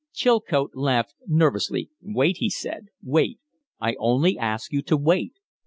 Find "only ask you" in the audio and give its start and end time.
3.99-4.81